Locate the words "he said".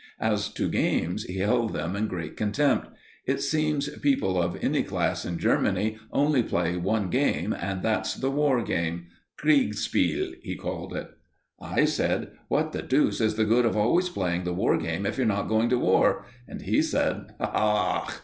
16.63-17.35